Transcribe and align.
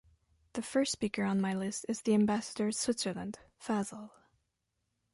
The 0.53 0.63
first 0.63 0.91
speaker 0.93 1.25
on 1.25 1.39
my 1.39 1.53
list 1.53 1.85
is 1.87 2.01
the 2.01 2.15
Ambassador 2.15 2.69
of 2.69 2.73
Switzerland, 2.75 3.37
Fasel. 3.59 4.09